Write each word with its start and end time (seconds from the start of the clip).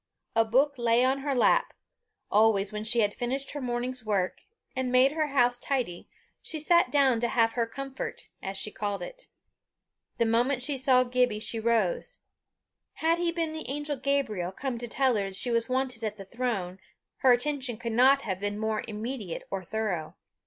A 0.35 0.43
book 0.43 0.79
lay 0.79 1.03
on 1.05 1.19
her 1.19 1.35
lap: 1.35 1.75
always 2.31 2.71
when 2.71 2.83
she 2.83 3.01
had 3.01 3.13
finished 3.13 3.51
her 3.51 3.61
morning's 3.61 4.03
work, 4.03 4.45
and 4.75 4.91
made 4.91 5.11
her 5.11 5.27
house 5.27 5.59
tidy, 5.59 6.09
she 6.41 6.57
sat 6.57 6.91
down 6.91 7.19
to 7.19 7.27
have 7.27 7.51
her 7.51 7.67
comfort, 7.67 8.27
as 8.41 8.57
she 8.57 8.71
called 8.71 9.03
it. 9.03 9.27
The 10.17 10.25
moment 10.25 10.63
she 10.63 10.75
saw 10.75 11.03
Gibbie 11.03 11.37
she 11.39 11.59
rose. 11.59 12.23
Had 12.93 13.19
he 13.19 13.31
been 13.31 13.53
the 13.53 13.69
angel 13.69 13.95
Gabriel, 13.95 14.51
come 14.51 14.79
to 14.79 14.87
tell 14.87 15.15
her 15.17 15.31
she 15.31 15.51
was 15.51 15.69
wanted 15.69 16.03
at 16.03 16.17
the 16.17 16.25
throne, 16.25 16.79
her 17.17 17.31
attention 17.31 17.77
could 17.77 17.91
not 17.93 18.23
have 18.23 18.39
been 18.39 18.57
more 18.57 18.83
immediate 18.87 19.43
or 19.51 19.61
thorough. 19.63 20.15